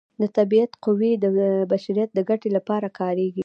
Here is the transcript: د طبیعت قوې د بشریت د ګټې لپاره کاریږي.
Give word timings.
د 0.21 0.23
طبیعت 0.37 0.71
قوې 0.85 1.11
د 1.23 1.25
بشریت 1.71 2.09
د 2.13 2.19
ګټې 2.29 2.49
لپاره 2.57 2.87
کاریږي. 2.99 3.39